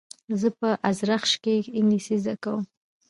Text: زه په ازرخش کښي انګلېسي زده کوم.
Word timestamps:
زه 0.39 0.47
په 0.59 0.69
ازرخش 0.89 1.33
کښي 1.43 1.57
انګلېسي 1.79 2.15
زده 2.23 2.35
کوم. 2.43 2.63